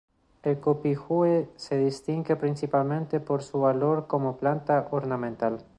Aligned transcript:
El 0.41 0.59
copihue 0.59 1.47
se 1.57 1.77
distingue 1.77 2.35
principalmente 2.35 3.19
por 3.19 3.43
su 3.43 3.59
valor 3.59 4.07
como 4.07 4.37
planta 4.37 4.87
ornamental. 4.89 5.63